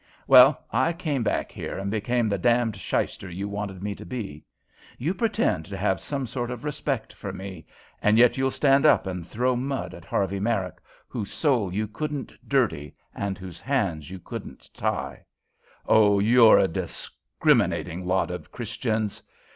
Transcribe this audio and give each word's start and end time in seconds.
"Well, 0.25 0.65
I 0.71 0.93
came 0.93 1.21
back 1.21 1.51
here 1.51 1.77
and 1.77 1.91
became 1.91 2.27
the 2.27 2.39
damned 2.39 2.75
shyster 2.75 3.29
you 3.29 3.47
wanted 3.47 3.83
me 3.83 3.93
to 3.93 4.03
be. 4.03 4.43
You 4.97 5.13
pretend 5.13 5.65
to 5.65 5.77
have 5.77 5.99
some 5.99 6.25
sort 6.25 6.49
of 6.49 6.63
respect 6.63 7.13
for 7.13 7.31
me; 7.31 7.67
and 8.01 8.17
yet 8.17 8.35
you'll 8.35 8.49
stand 8.49 8.87
up 8.87 9.05
and 9.05 9.27
throw 9.27 9.55
mud 9.55 9.93
at 9.93 10.03
Harvey 10.03 10.39
Merrick, 10.39 10.77
whose 11.07 11.31
soul 11.31 11.71
you 11.71 11.87
couldn't 11.87 12.33
dirty 12.49 12.95
and 13.13 13.37
whose 13.37 13.61
hands 13.61 14.09
you 14.09 14.17
couldn't 14.17 14.71
tie. 14.73 15.23
Oh, 15.85 16.17
you're 16.17 16.57
a 16.57 16.67
discriminating 16.67 18.03
lot 18.07 18.31
of 18.31 18.51
Christians! 18.51 19.21